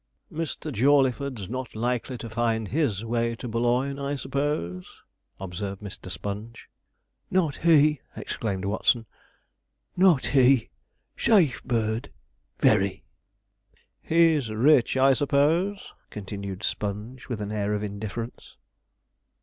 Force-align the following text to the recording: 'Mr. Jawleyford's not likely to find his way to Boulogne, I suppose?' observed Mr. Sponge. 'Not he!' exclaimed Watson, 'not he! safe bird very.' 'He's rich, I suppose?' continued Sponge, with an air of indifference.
'Mr. 0.33 0.73
Jawleyford's 0.73 1.47
not 1.47 1.75
likely 1.75 2.17
to 2.17 2.27
find 2.27 2.69
his 2.69 3.05
way 3.05 3.35
to 3.35 3.47
Boulogne, 3.47 3.99
I 3.99 4.15
suppose?' 4.15 5.03
observed 5.39 5.79
Mr. 5.79 6.09
Sponge. 6.09 6.67
'Not 7.29 7.57
he!' 7.57 8.01
exclaimed 8.15 8.65
Watson, 8.65 9.05
'not 9.95 10.25
he! 10.25 10.71
safe 11.15 11.63
bird 11.63 12.09
very.' 12.59 13.03
'He's 14.01 14.49
rich, 14.49 14.97
I 14.97 15.13
suppose?' 15.13 15.93
continued 16.09 16.63
Sponge, 16.63 17.29
with 17.29 17.39
an 17.39 17.51
air 17.51 17.75
of 17.75 17.83
indifference. 17.83 18.57